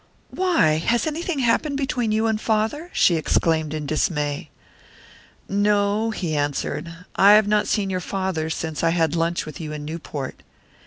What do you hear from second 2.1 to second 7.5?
you and father?" she exclaimed in dismay. "No," he answered; "I have